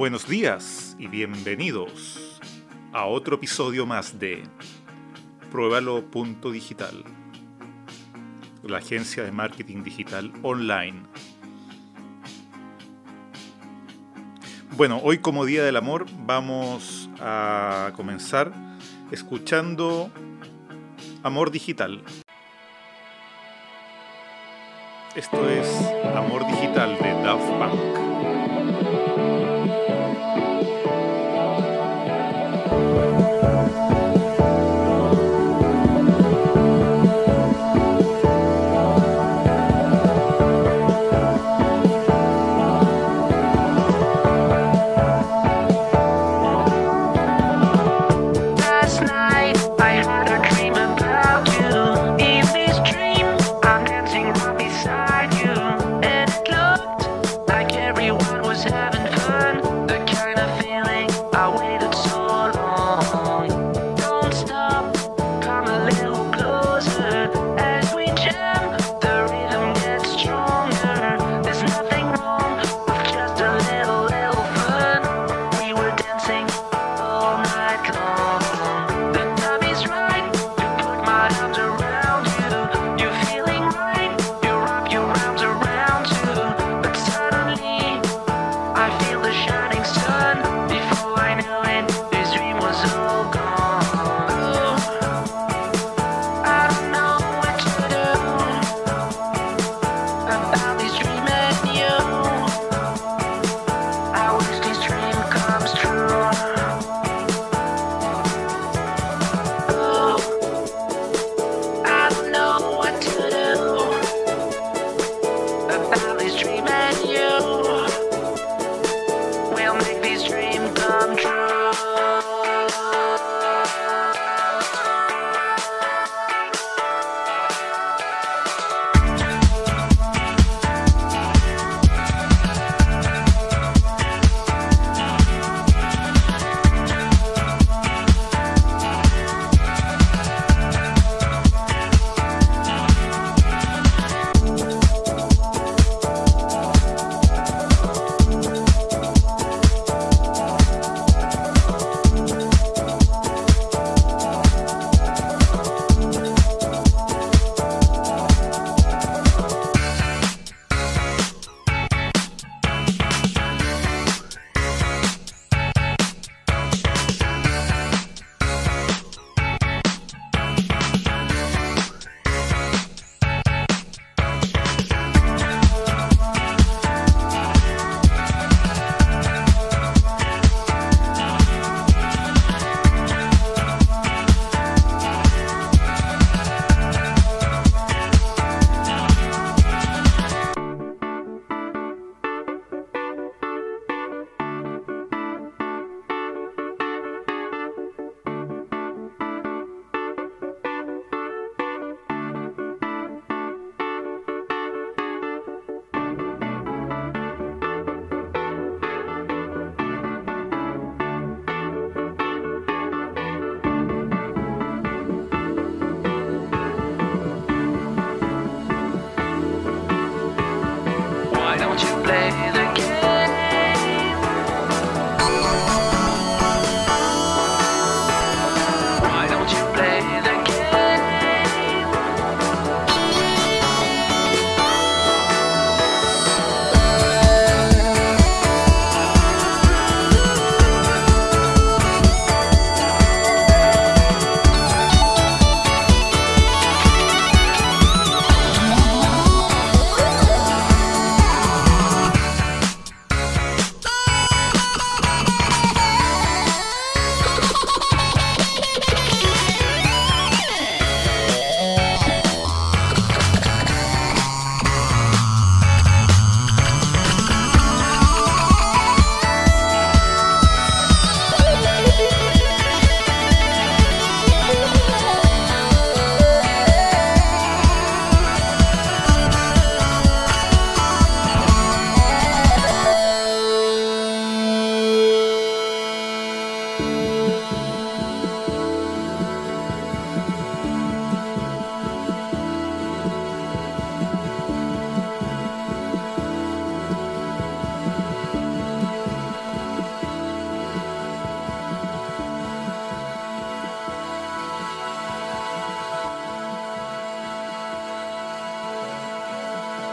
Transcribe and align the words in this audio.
Buenos 0.00 0.26
días 0.26 0.96
y 0.98 1.08
bienvenidos 1.08 2.40
a 2.90 3.04
otro 3.04 3.36
episodio 3.36 3.84
más 3.84 4.18
de 4.18 4.44
Pruébalo.digital, 5.50 7.04
la 8.62 8.78
agencia 8.78 9.22
de 9.24 9.30
marketing 9.30 9.82
digital 9.82 10.32
online. 10.42 11.02
Bueno, 14.74 15.02
hoy 15.04 15.18
como 15.18 15.44
Día 15.44 15.64
del 15.64 15.76
Amor 15.76 16.06
vamos 16.24 17.10
a 17.20 17.92
comenzar 17.94 18.54
escuchando 19.10 20.10
Amor 21.22 21.50
Digital. 21.50 22.02
Esto 25.14 25.46
es 25.46 25.68
Amor 26.16 26.46
Digital 26.46 26.96
de 27.02 27.12
Daft 27.22 27.50
Punk. 27.58 28.39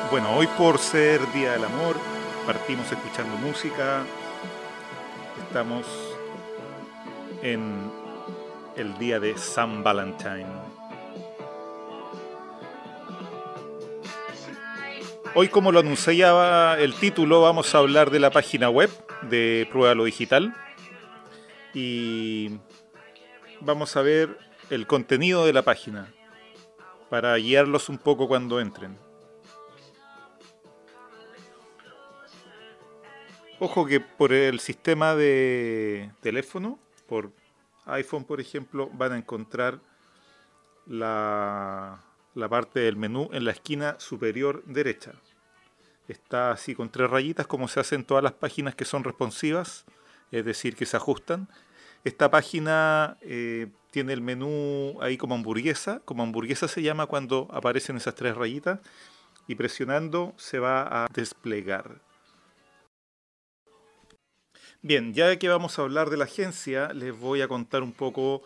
Bueno, 0.09 0.33
hoy 0.38 0.48
por 0.48 0.77
ser 0.80 1.19
Día 1.33 1.51
del 1.51 1.65
Amor, 1.65 1.98
partimos 2.45 2.89
escuchando 2.89 3.36
música. 3.38 4.06
Estamos 5.42 5.86
en 7.42 7.92
el 8.77 8.98
día 9.00 9.19
de 9.19 9.38
San 9.38 9.83
Valentine. 9.83 10.48
Hoy, 15.36 15.50
como 15.50 15.74
lo 15.74 15.80
anunciaba 15.80 16.80
el 16.80 16.94
título, 16.94 17.42
vamos 17.42 17.75
a 17.75 17.80
hablar 17.80 18.09
de 18.09 18.19
la 18.19 18.31
página 18.31 18.69
web 18.69 18.89
de 19.24 19.68
Prueba 19.69 19.94
lo 19.94 20.06
Digital. 20.06 20.56
Y 21.74 22.59
vamos 23.59 23.98
a 23.98 24.01
ver 24.01 24.38
el 24.69 24.88
contenido 24.88 25.45
de 25.45 25.51
la 25.51 25.63
página 25.63 26.13
para 27.09 27.36
guiarlos 27.36 27.89
un 27.89 27.98
poco 27.98 28.30
cuando 28.30 28.62
entren. 28.62 29.06
Ojo 33.59 33.88
que 33.88 34.00
por 34.00 34.33
el 34.33 34.59
sistema 34.59 35.15
de 35.15 36.12
teléfono, 36.21 36.77
por 37.07 37.31
iPhone 37.86 38.24
por 38.24 38.39
ejemplo, 38.39 38.88
van 38.94 39.13
a 39.13 39.18
encontrar 39.18 39.80
la, 40.86 42.04
la 42.36 42.50
parte 42.50 42.81
del 42.81 42.98
menú 42.98 43.30
en 43.33 43.45
la 43.45 43.51
esquina 43.51 43.95
superior 44.00 44.63
derecha. 44.65 45.13
Está 46.07 46.51
así 46.51 46.75
con 46.75 46.89
tres 46.89 47.09
rayitas 47.09 47.48
como 47.48 47.68
se 47.68 47.80
hace 47.80 47.95
en 47.95 48.06
todas 48.06 48.24
las 48.24 48.33
páginas 48.33 48.75
que 48.75 48.86
son 48.86 49.04
responsivas, 49.04 49.86
es 50.31 50.45
decir, 50.45 50.75
que 50.75 50.86
se 50.86 50.98
ajustan. 50.98 51.50
Esta 52.04 52.30
página 52.30 53.18
eh, 53.21 53.69
tiene 53.89 54.13
el 54.13 54.21
menú 54.21 55.00
ahí 55.01 55.18
como 55.18 55.33
hamburguesa, 55.33 56.00
como 56.06 56.21
hamburguesa 56.21 56.68
se 56.68 56.83
llama 56.83 57.07
cuando 57.07 57.48
aparecen 57.51 57.98
esas 57.98 58.13
tres 58.13 58.36
rayitas 58.36 58.81
y 59.48 59.56
presionando 59.56 60.36
se 60.38 60.59
va 60.59 61.06
a 61.06 61.07
desplegar. 61.12 62.06
Bien, 64.83 65.12
ya 65.12 65.35
que 65.39 65.50
vamos 65.50 65.79
a 65.79 65.81
hablar 65.81 66.12
de 66.12 66.18
la 66.18 66.25
agencia, 66.25 66.94
les 66.94 67.18
voy 67.18 67.41
a 67.41 67.47
contar 67.47 67.81
un 67.81 67.94
poco 67.94 68.44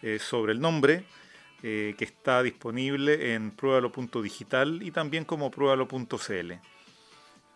eh, 0.00 0.18
sobre 0.18 0.54
el 0.54 0.60
nombre, 0.60 1.04
eh, 1.62 1.94
que 1.98 2.04
está 2.06 2.42
disponible 2.42 3.34
en 3.34 3.50
pruebalo.digital 3.50 4.82
y 4.82 4.90
también 4.90 5.26
como 5.26 5.50
pruebalo.cl. 5.50 6.52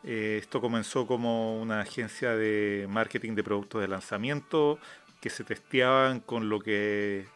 Eh, 0.05 0.39
esto 0.39 0.61
comenzó 0.61 1.07
como 1.07 1.61
una 1.63 1.81
agencia 1.81 2.37
de 2.37 2.87
marketing 2.91 3.35
de 3.35 3.43
productos 3.43 3.81
de 3.81 3.89
lanzamiento 3.89 4.79
que 5.23 5.31
se 5.31 5.43
testeaban 5.43 6.21
con 6.21 6.51
lo 6.51 6.61
que 6.61 7.27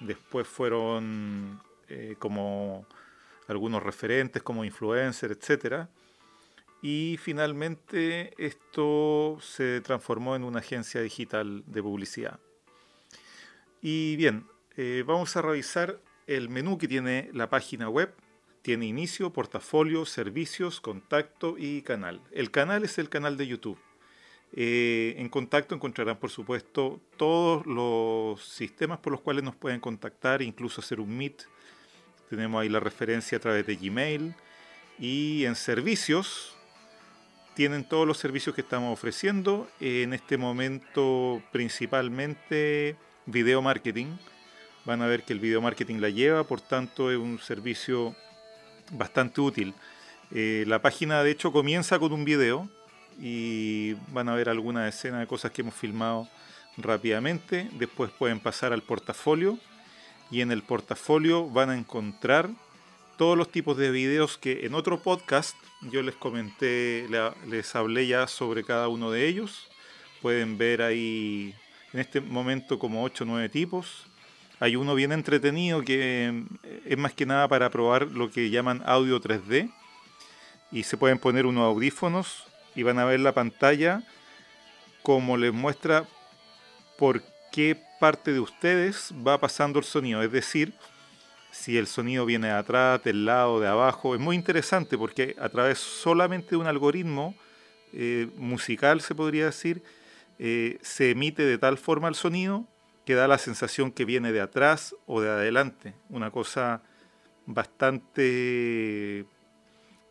después 0.00 0.48
fueron 0.48 1.60
como 2.18 2.86
algunos 3.48 3.82
referentes 3.82 4.42
como 4.42 4.64
influencers, 4.64 5.36
etcétera 5.36 5.88
y 6.82 7.18
finalmente 7.20 8.32
esto 8.38 9.38
se 9.40 9.80
transformó 9.80 10.36
en 10.36 10.44
una 10.44 10.60
agencia 10.60 11.00
digital 11.00 11.62
de 11.66 11.82
publicidad. 11.82 12.40
Y 13.82 14.16
bien, 14.16 14.46
eh, 14.76 15.04
vamos 15.06 15.36
a 15.36 15.42
revisar 15.42 16.00
el 16.26 16.48
menú 16.48 16.78
que 16.78 16.88
tiene 16.88 17.30
la 17.32 17.50
página 17.50 17.88
web. 17.88 18.14
Tiene 18.62 18.86
inicio, 18.86 19.32
portafolio, 19.32 20.04
servicios, 20.04 20.80
contacto 20.80 21.56
y 21.58 21.82
canal. 21.82 22.20
El 22.30 22.50
canal 22.50 22.84
es 22.84 22.98
el 22.98 23.08
canal 23.08 23.36
de 23.36 23.46
YouTube. 23.46 23.78
Eh, 24.52 25.14
en 25.18 25.28
contacto 25.28 25.74
encontrarán, 25.74 26.18
por 26.18 26.30
supuesto, 26.30 27.00
todos 27.16 27.64
los 27.66 28.42
sistemas 28.44 28.98
por 28.98 29.12
los 29.12 29.20
cuales 29.20 29.44
nos 29.44 29.54
pueden 29.54 29.80
contactar, 29.80 30.42
incluso 30.42 30.80
hacer 30.80 31.00
un 31.00 31.16
Meet. 31.16 31.44
Tenemos 32.28 32.60
ahí 32.60 32.68
la 32.68 32.80
referencia 32.80 33.38
a 33.38 33.40
través 33.40 33.66
de 33.66 33.76
Gmail. 33.76 34.34
Y 34.98 35.44
en 35.46 35.54
servicios 35.54 36.59
tienen 37.54 37.84
todos 37.84 38.06
los 38.06 38.18
servicios 38.18 38.54
que 38.54 38.60
estamos 38.60 38.92
ofreciendo. 38.92 39.68
En 39.80 40.12
este 40.12 40.36
momento 40.36 41.42
principalmente 41.52 42.96
video 43.26 43.62
marketing. 43.62 44.16
Van 44.84 45.02
a 45.02 45.06
ver 45.06 45.24
que 45.24 45.32
el 45.32 45.40
video 45.40 45.60
marketing 45.60 45.96
la 45.96 46.08
lleva, 46.08 46.44
por 46.44 46.60
tanto 46.60 47.10
es 47.10 47.18
un 47.18 47.38
servicio 47.38 48.14
bastante 48.92 49.40
útil. 49.40 49.74
Eh, 50.32 50.64
la 50.66 50.80
página 50.80 51.22
de 51.22 51.30
hecho 51.30 51.52
comienza 51.52 51.98
con 51.98 52.12
un 52.12 52.24
video 52.24 52.68
y 53.20 53.94
van 54.12 54.28
a 54.28 54.34
ver 54.34 54.48
alguna 54.48 54.88
escena 54.88 55.20
de 55.20 55.26
cosas 55.26 55.50
que 55.50 55.62
hemos 55.62 55.74
filmado 55.74 56.28
rápidamente. 56.76 57.68
Después 57.72 58.10
pueden 58.10 58.40
pasar 58.40 58.72
al 58.72 58.82
portafolio 58.82 59.58
y 60.30 60.40
en 60.40 60.52
el 60.52 60.62
portafolio 60.62 61.48
van 61.48 61.70
a 61.70 61.76
encontrar 61.76 62.50
todos 63.20 63.36
los 63.36 63.52
tipos 63.52 63.76
de 63.76 63.90
videos 63.90 64.38
que 64.38 64.64
en 64.64 64.74
otro 64.74 65.02
podcast 65.02 65.54
yo 65.82 66.00
les 66.00 66.14
comenté, 66.14 67.06
les 67.46 67.76
hablé 67.76 68.06
ya 68.06 68.26
sobre 68.26 68.64
cada 68.64 68.88
uno 68.88 69.10
de 69.10 69.28
ellos. 69.28 69.68
Pueden 70.22 70.56
ver 70.56 70.80
ahí 70.80 71.54
en 71.92 72.00
este 72.00 72.22
momento 72.22 72.78
como 72.78 73.04
8 73.04 73.24
o 73.24 73.26
9 73.26 73.50
tipos. 73.50 74.06
Hay 74.58 74.74
uno 74.74 74.94
bien 74.94 75.12
entretenido 75.12 75.82
que 75.82 76.46
eh, 76.62 76.82
es 76.86 76.96
más 76.96 77.12
que 77.12 77.26
nada 77.26 77.46
para 77.46 77.68
probar 77.68 78.10
lo 78.10 78.30
que 78.30 78.48
llaman 78.48 78.82
audio 78.86 79.20
3D. 79.20 79.70
Y 80.72 80.84
se 80.84 80.96
pueden 80.96 81.18
poner 81.18 81.44
unos 81.44 81.64
audífonos 81.64 82.46
y 82.74 82.84
van 82.84 82.98
a 82.98 83.04
ver 83.04 83.20
la 83.20 83.34
pantalla 83.34 84.02
como 85.02 85.36
les 85.36 85.52
muestra 85.52 86.08
por 86.96 87.22
qué 87.52 87.76
parte 88.00 88.32
de 88.32 88.40
ustedes 88.40 89.12
va 89.12 89.38
pasando 89.38 89.78
el 89.78 89.84
sonido. 89.84 90.22
Es 90.22 90.32
decir, 90.32 90.72
si 91.50 91.76
el 91.78 91.86
sonido 91.86 92.26
viene 92.26 92.48
de 92.48 92.54
atrás, 92.54 93.02
del 93.02 93.24
lado, 93.24 93.60
de 93.60 93.68
abajo. 93.68 94.14
Es 94.14 94.20
muy 94.20 94.36
interesante 94.36 94.96
porque 94.96 95.36
a 95.38 95.48
través 95.48 95.78
solamente 95.78 96.50
de 96.50 96.56
un 96.56 96.66
algoritmo 96.66 97.34
eh, 97.92 98.28
musical, 98.36 99.00
se 99.00 99.14
podría 99.14 99.46
decir, 99.46 99.82
eh, 100.38 100.78
se 100.82 101.10
emite 101.10 101.42
de 101.42 101.58
tal 101.58 101.76
forma 101.76 102.08
el 102.08 102.14
sonido 102.14 102.66
que 103.04 103.14
da 103.14 103.26
la 103.26 103.38
sensación 103.38 103.90
que 103.90 104.04
viene 104.04 104.32
de 104.32 104.40
atrás 104.40 104.94
o 105.06 105.20
de 105.20 105.28
adelante. 105.28 105.94
Una 106.08 106.30
cosa 106.30 106.82
bastante 107.46 109.26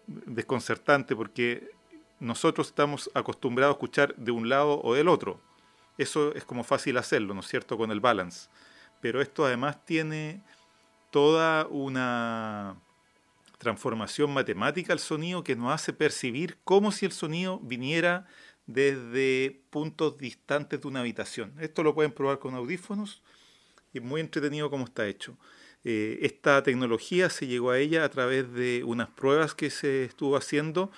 desconcertante 0.07 1.15
porque 1.15 1.69
nosotros 2.19 2.67
estamos 2.67 3.09
acostumbrados 3.13 3.73
a 3.73 3.77
escuchar 3.77 4.15
de 4.15 4.31
un 4.31 4.49
lado 4.49 4.81
o 4.83 4.93
del 4.93 5.07
otro. 5.07 5.39
Eso 5.97 6.33
es 6.35 6.43
como 6.43 6.63
fácil 6.63 6.97
hacerlo, 6.97 7.33
¿no 7.33 7.39
es 7.41 7.47
cierto?, 7.47 7.77
con 7.77 7.91
el 7.91 7.99
balance. 7.99 8.49
Pero 9.01 9.21
esto 9.21 9.45
además 9.45 9.85
tiene 9.85 10.41
toda 11.11 11.67
una 11.67 12.75
transformación 13.57 14.33
matemática 14.33 14.93
al 14.93 14.99
sonido 14.99 15.43
que 15.43 15.55
nos 15.55 15.73
hace 15.73 15.93
percibir 15.93 16.57
como 16.63 16.91
si 16.91 17.05
el 17.05 17.11
sonido 17.11 17.59
viniera 17.59 18.25
desde 18.65 19.61
puntos 19.69 20.17
distantes 20.17 20.81
de 20.81 20.87
una 20.87 21.01
habitación. 21.01 21.53
Esto 21.59 21.83
lo 21.83 21.93
pueden 21.93 22.11
probar 22.11 22.39
con 22.39 22.55
audífonos 22.55 23.21
y 23.93 23.97
es 23.97 24.03
muy 24.03 24.21
entretenido 24.21 24.69
cómo 24.69 24.85
está 24.85 25.07
hecho. 25.07 25.35
Eh, 25.83 26.19
esta 26.21 26.61
tecnología 26.63 27.29
se 27.29 27.47
llegó 27.47 27.71
a 27.71 27.79
ella 27.79 28.03
a 28.03 28.09
través 28.09 28.51
de 28.53 28.83
unas 28.85 29.09
pruebas 29.09 29.55
que 29.55 29.69
se 29.69 30.05
estuvo 30.05 30.37
haciendo 30.37 30.91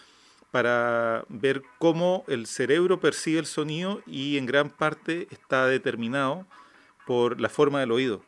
para 0.51 1.24
ver 1.30 1.63
cómo 1.80 2.25
el 2.27 2.46
cerebro 2.46 3.00
percibe 3.00 3.39
el 3.39 3.46
sonido 3.46 4.01
y 4.06 4.38
en 4.38 4.46
gran 4.46 4.70
parte 4.70 5.27
está 5.32 5.65
determinado 5.68 6.46
por 7.08 7.39
la 7.39 7.50
forma 7.50 7.80
del 7.80 7.91
oído. 7.91 8.24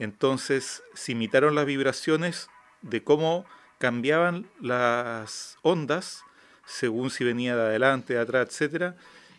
Entonces 0.00 0.82
se 0.94 1.12
imitaron 1.12 1.54
las 1.54 1.66
vibraciones 1.66 2.48
de 2.80 3.04
cómo 3.04 3.44
cambiaban 3.78 4.46
las 4.60 5.58
ondas 5.62 6.24
según 6.64 7.10
si 7.10 7.22
venía 7.22 7.54
de 7.54 7.62
adelante, 7.62 8.14
de 8.14 8.20
atrás, 8.20 8.60
etc. 8.60 8.94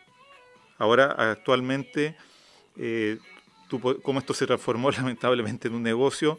Ahora, 0.78 1.06
actualmente, 1.06 2.14
eh, 2.76 3.18
como 4.02 4.18
esto 4.18 4.34
se 4.34 4.46
transformó 4.46 4.90
lamentablemente 4.92 5.68
en 5.68 5.74
un 5.74 5.82
negocio, 5.82 6.38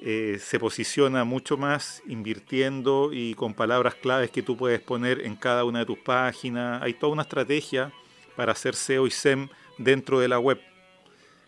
eh, 0.00 0.38
se 0.40 0.58
posiciona 0.58 1.24
mucho 1.24 1.56
más 1.56 2.02
invirtiendo 2.06 3.10
y 3.12 3.34
con 3.34 3.54
palabras 3.54 3.94
claves 3.94 4.30
que 4.30 4.42
tú 4.42 4.56
puedes 4.56 4.80
poner 4.80 5.24
en 5.24 5.36
cada 5.36 5.64
una 5.64 5.80
de 5.80 5.86
tus 5.86 5.98
páginas. 5.98 6.82
Hay 6.82 6.94
toda 6.94 7.12
una 7.12 7.22
estrategia 7.22 7.92
para 8.36 8.52
hacer 8.52 8.74
SEO 8.74 9.06
y 9.06 9.10
SEM 9.10 9.48
dentro 9.78 10.20
de 10.20 10.28
la 10.28 10.38
web. 10.38 10.60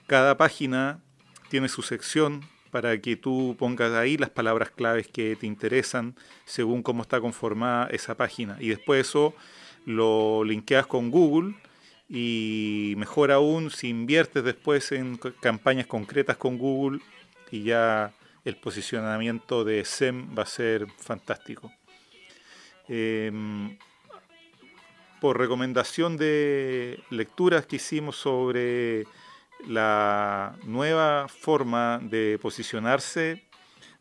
Cada 0.07 0.37
página 0.37 1.00
tiene 1.49 1.69
su 1.69 1.83
sección 1.83 2.43
para 2.71 3.00
que 3.00 3.16
tú 3.16 3.57
pongas 3.59 3.93
ahí 3.93 4.16
las 4.16 4.31
palabras 4.31 4.71
claves 4.71 5.09
que 5.09 5.37
te 5.37 5.47
interesan 5.47 6.14
según 6.45 6.83
cómo 6.83 7.02
está 7.02 7.21
conformada 7.21 7.88
esa 7.90 8.16
página. 8.16 8.57
Y 8.61 8.69
después 8.69 9.09
eso 9.09 9.35
lo 9.85 10.45
linkeas 10.45 10.87
con 10.87 11.11
Google 11.11 11.55
y 12.09 12.95
mejor 12.97 13.33
aún 13.33 13.71
si 13.71 13.88
inviertes 13.88 14.45
después 14.45 14.93
en 14.93 15.19
campañas 15.40 15.87
concretas 15.87 16.37
con 16.37 16.59
Google 16.59 17.00
y 17.50 17.62
ya 17.62 18.12
el 18.45 18.57
posicionamiento 18.57 19.64
de 19.64 19.85
SEM 19.85 20.37
va 20.37 20.43
a 20.43 20.47
ser 20.47 20.87
fantástico. 20.99 21.73
Eh, 22.88 23.33
por 25.20 25.38
recomendación 25.38 26.16
de 26.16 27.02
lecturas 27.11 27.66
que 27.66 27.76
hicimos 27.76 28.16
sobre 28.16 29.04
la 29.66 30.56
nueva 30.64 31.28
forma 31.28 31.99
de 32.02 32.38
posicionarse 32.40 33.42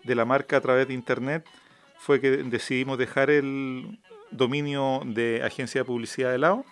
de 0.03 0.15
la 0.15 0.25
marca 0.25 0.57
a 0.57 0.61
través 0.61 0.87
de 0.87 0.93
Internet, 0.93 1.45
fue 1.97 2.21
que 2.21 2.31
decidimos 2.31 2.97
dejar 2.97 3.29
el 3.29 3.99
dominio 4.31 5.01
de 5.05 5.41
agencia 5.43 5.81
de 5.81 5.85
publicidad 5.85 6.31
de 6.31 6.37
lado 6.37 6.65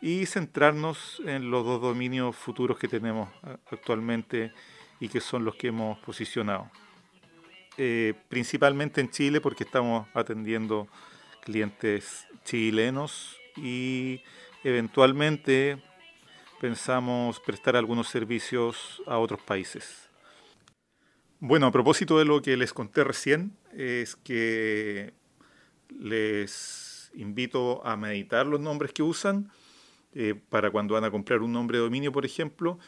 y 0.00 0.26
centrarnos 0.26 1.20
en 1.26 1.50
los 1.50 1.64
dos 1.64 1.80
dominios 1.80 2.36
futuros 2.36 2.78
que 2.78 2.88
tenemos 2.88 3.28
actualmente 3.70 4.52
y 5.00 5.08
que 5.08 5.20
son 5.20 5.44
los 5.44 5.56
que 5.56 5.68
hemos 5.68 5.98
posicionado. 5.98 6.70
Eh, 7.76 8.14
principalmente 8.28 9.00
en 9.00 9.10
Chile 9.10 9.40
porque 9.40 9.64
estamos 9.64 10.06
atendiendo 10.14 10.88
clientes 11.42 12.26
chilenos 12.44 13.39
y 13.62 14.22
eventualmente 14.64 15.78
pensamos 16.60 17.40
prestar 17.40 17.76
algunos 17.76 18.08
servicios 18.08 19.02
a 19.06 19.18
otros 19.18 19.40
países. 19.40 20.08
Bueno, 21.38 21.66
a 21.66 21.72
propósito 21.72 22.18
de 22.18 22.26
lo 22.26 22.42
que 22.42 22.56
les 22.56 22.72
conté 22.72 23.02
recién, 23.02 23.56
es 23.72 24.16
que 24.16 25.14
les 25.98 27.10
invito 27.14 27.84
a 27.86 27.96
meditar 27.96 28.46
los 28.46 28.60
nombres 28.60 28.92
que 28.92 29.02
usan 29.02 29.50
eh, 30.12 30.34
para 30.48 30.70
cuando 30.70 30.94
van 30.94 31.04
a 31.04 31.10
comprar 31.10 31.40
un 31.40 31.52
nombre 31.52 31.78
de 31.78 31.84
dominio, 31.84 32.12
por 32.12 32.26
ejemplo, 32.26 32.78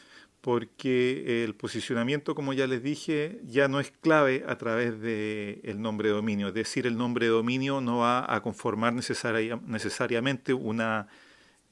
porque 0.43 1.45
el 1.45 1.55
posicionamiento, 1.55 2.35
como 2.35 2.51
ya 2.51 2.67
les 2.67 2.83
dije, 2.83 3.39
ya 3.45 3.69
no 3.69 3.79
es 3.79 3.91
clave 3.91 4.43
a 4.45 4.57
través 4.57 4.99
del 4.99 5.61
el 5.63 5.81
nombre 5.81 6.09
de 6.09 6.15
dominio. 6.15 6.49
Es 6.49 6.53
decir, 6.53 6.85
el 6.85 6.97
nombre 6.97 7.27
de 7.27 7.31
dominio 7.31 7.79
no 7.79 7.99
va 7.99 8.25
a 8.27 8.41
conformar 8.41 8.93
necesariamente 8.93 10.53
una 10.53 11.07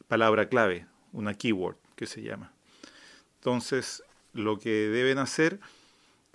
palabra 0.08 0.48
clave, 0.48 0.86
una 1.12 1.34
keyword 1.34 1.76
que 1.98 2.06
se 2.06 2.22
llama. 2.22 2.54
Entonces, 3.40 4.04
lo 4.32 4.58
que 4.58 4.88
deben 4.88 5.18
hacer 5.18 5.60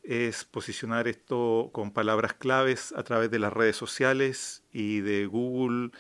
es 0.02 0.44
posicionar 0.44 1.08
esto 1.08 1.70
con 1.72 1.90
palabras 1.90 2.34
claves 2.34 2.92
a 2.94 3.02
través 3.02 3.30
de 3.30 3.38
las 3.38 3.54
redes 3.54 3.76
sociales 3.76 4.62
y 4.74 5.00
de 5.00 5.24
Google 5.24 5.90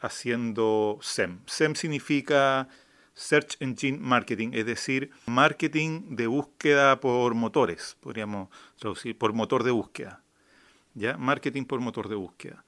haciendo 0.00 0.98
SEM. 1.00 1.38
SEM 1.46 1.76
significa 1.76 2.68
Search 3.14 3.56
Engine 3.60 3.98
Marketing, 3.98 4.50
es 4.52 4.66
decir, 4.66 5.10
marketing 5.26 6.16
de 6.16 6.26
búsqueda 6.26 7.00
por 7.00 7.34
motores, 7.34 7.96
podríamos 8.00 8.48
traducir, 8.78 9.16
por 9.18 9.32
motor 9.32 9.64
de 9.64 9.70
búsqueda. 9.70 10.22
¿Ya? 10.94 11.16
Marketing 11.16 11.64
por 11.64 11.80
motor 11.80 12.08
de 12.08 12.16
búsqueda. 12.16 12.64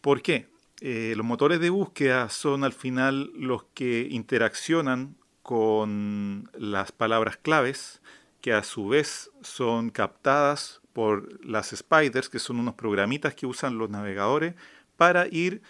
¿Por 0.00 0.22
qué? 0.22 0.48
Eh, 0.80 1.14
los 1.16 1.24
motores 1.24 1.60
de 1.60 1.70
búsqueda 1.70 2.28
son 2.28 2.64
al 2.64 2.72
final 2.72 3.30
los 3.36 3.64
que 3.74 4.08
interaccionan 4.10 5.16
con 5.42 6.50
las 6.54 6.90
palabras 6.90 7.36
claves, 7.36 8.00
que 8.40 8.52
a 8.52 8.62
su 8.62 8.88
vez 8.88 9.30
son 9.42 9.90
captadas 9.90 10.80
por 10.92 11.44
las 11.44 11.70
spiders, 11.70 12.28
que 12.28 12.38
son 12.38 12.58
unos 12.60 12.74
programitas 12.74 13.34
que 13.34 13.46
usan 13.46 13.78
los 13.78 13.90
navegadores, 13.90 14.54
para 14.96 15.26
ir 15.28 15.62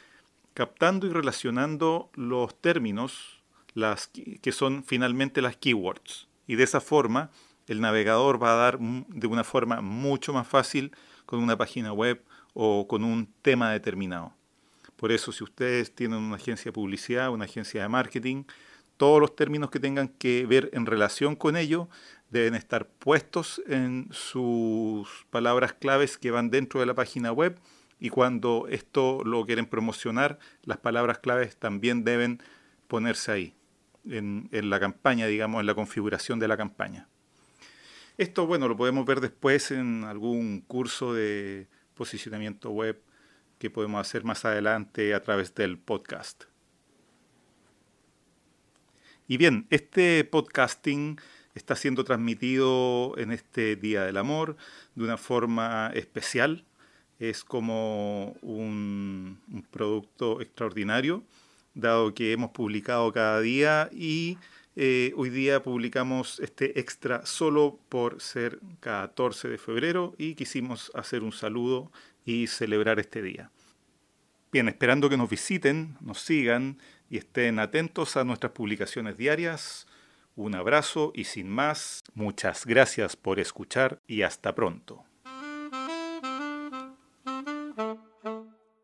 captando 0.55 1.07
y 1.07 1.11
relacionando 1.11 2.11
los 2.15 2.61
términos 2.61 3.34
las 3.75 4.09
que 4.09 4.53
son 4.53 4.85
finalmente 4.85 5.43
las 5.43 5.57
keywords. 5.57 6.29
Y 6.47 6.55
de 6.55 6.65
esa 6.65 6.81
forma 6.81 7.31
el 7.67 7.81
navegador 7.81 8.43
va 8.43 8.53
a 8.53 8.57
dar 8.57 8.79
de 8.79 9.27
una 9.27 9.45
forma 9.45 9.81
mucho 9.81 10.33
más 10.33 10.47
fácil 10.47 10.93
con 11.27 11.41
una 11.41 11.57
página 11.57 11.93
web 11.93 12.23
o 12.53 12.87
con 12.87 13.05
un 13.05 13.33
tema 13.43 13.73
determinado. 13.73 14.35
Por 14.97 15.13
eso 15.13 15.33
si 15.33 15.43
ustedes 15.43 15.95
tienen 15.95 16.19
una 16.19 16.37
agencia 16.37 16.67
de 16.67 16.73
publicidad, 16.73 17.31
una 17.31 17.47
agencia 17.47 17.83
de 17.83 17.89
marketing, 17.89 18.45
todos 18.97 19.21
los 19.21 19.35
términos 19.35 19.71
que 19.71 19.81
tengan 19.81 20.09
que 20.09 20.47
ver 20.47 20.71
en 20.73 20.87
relación 20.87 21.35
con 21.35 21.57
ello 21.57 21.89
deben 22.31 22.55
estar 22.55 22.87
puestos 22.87 23.61
en 23.67 24.09
sus 24.13 25.27
palabras 25.31 25.73
claves 25.73 26.17
que 26.17 26.31
van 26.31 26.51
dentro 26.51 26.81
de 26.81 26.87
la 26.87 26.95
página 26.95 27.33
web 27.33 27.59
y 27.99 28.11
cuando 28.11 28.67
esto 28.69 29.23
lo 29.25 29.45
quieren 29.47 29.67
promocionar, 29.67 30.39
las 30.63 30.79
palabras 30.79 31.19
claves 31.19 31.57
también 31.57 32.05
deben 32.05 32.41
ponerse 32.87 33.33
ahí 33.33 33.55
en, 34.09 34.49
la 34.71 34.81
campaña, 34.81 35.27
digamos, 35.27 35.61
en 35.61 35.67
la 35.67 35.75
configuración 35.75 36.39
de 36.39 36.49
la 36.49 36.57
campaña. 36.57 37.09
Esto, 38.17 38.47
bueno, 38.47 38.69
lo 38.69 38.77
podemos 38.77 39.05
ver 39.07 39.21
después 39.21 39.71
en 39.71 40.05
algún 40.05 40.61
curso 40.61 41.15
de 41.15 41.69
posicionamiento 41.95 42.71
web 42.71 43.03
que 43.59 43.71
podemos 43.71 44.01
hacer 44.01 44.25
más 44.25 44.45
adelante 44.45 45.15
a 45.15 45.23
través 45.23 45.55
del 45.55 45.79
podcast. 45.79 46.45
Y 49.27 49.37
bien, 49.37 49.67
este 49.71 50.23
podcasting 50.25 51.19
está 51.55 51.77
siendo 51.77 52.05
transmitido 52.05 53.15
en 53.17 53.33
este 53.33 53.77
Día 53.77 54.05
del 54.05 54.19
Amor 54.19 54.57
de 54.95 55.05
una 55.05 55.17
forma 55.17 55.91
especial. 55.95 56.65
Es 57.19 57.43
como 57.43 58.37
un, 58.43 59.41
un 59.51 59.63
producto 59.71 60.41
extraordinario 60.41 61.25
dado 61.75 62.15
que 62.15 62.33
hemos 62.33 62.51
publicado 62.51 63.13
cada 63.13 63.41
día 63.41 63.91
y 63.93 64.39
eh, 64.77 65.13
hoy 65.17 65.31
día 65.31 65.63
publicamos 65.63 66.41
este 66.41 66.81
extra 66.81 67.27
solo 67.27 67.79
por 67.89 68.21
ser 68.21 68.59
14 68.81 69.49
de 69.49 69.59
febrero 69.59 70.15
y 70.19 70.35
quisimos 70.35 70.91
hacer 70.95 71.23
un 71.23 71.33
saludo 71.33 71.93
y 72.25 72.49
celebrar 72.49 72.99
este 72.99 73.23
día. 73.23 73.51
Bien, 74.51 74.69
esperando 74.69 75.09
que 75.09 75.17
nos 75.17 75.31
visiten, 75.31 75.97
nos 76.01 76.21
sigan 76.21 76.79
y 77.11 77.19
estén 77.19 77.59
atentos 77.59 78.17
a 78.17 78.25
nuestras 78.25 78.53
publicaciones 78.53 79.17
diarias. 79.17 79.87
Un 80.37 80.55
abrazo 80.55 81.13
y 81.15 81.25
sin 81.25 81.49
más, 81.49 82.03
muchas 82.15 82.67
gracias 82.67 83.17
por 83.17 83.39
escuchar 83.39 84.01
y 84.09 84.23
hasta 84.23 84.55
pronto. 84.55 85.05